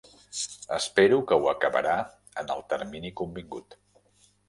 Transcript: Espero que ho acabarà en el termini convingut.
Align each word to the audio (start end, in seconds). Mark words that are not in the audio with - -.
Espero 0.77 1.19
que 1.33 1.37
ho 1.43 1.51
acabarà 1.53 1.99
en 2.45 2.53
el 2.59 2.67
termini 2.75 3.15
convingut. 3.25 3.83